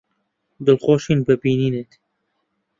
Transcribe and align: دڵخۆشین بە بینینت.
دڵخۆشین 0.65 1.19
بە 1.25 1.33
بینینت. 1.41 1.91